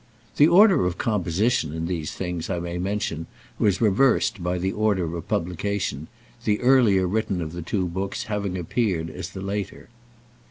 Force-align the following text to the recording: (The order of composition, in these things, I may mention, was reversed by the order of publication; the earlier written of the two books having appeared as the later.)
(The 0.37 0.47
order 0.47 0.87
of 0.87 0.97
composition, 0.97 1.73
in 1.75 1.85
these 1.85 2.11
things, 2.11 2.49
I 2.49 2.57
may 2.57 2.79
mention, 2.79 3.27
was 3.59 3.81
reversed 3.81 4.41
by 4.41 4.57
the 4.57 4.71
order 4.71 5.15
of 5.15 5.27
publication; 5.27 6.07
the 6.43 6.59
earlier 6.61 7.05
written 7.05 7.39
of 7.39 7.51
the 7.51 7.61
two 7.61 7.85
books 7.87 8.23
having 8.23 8.57
appeared 8.57 9.11
as 9.11 9.29
the 9.29 9.41
later.) 9.41 9.89